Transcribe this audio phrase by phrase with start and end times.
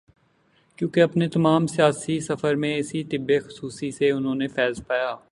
[0.75, 5.15] کیونکہ اپنے تمام سیاسی سفر میں اسی طب خصوصی سے انہوں نے فیض پایا۔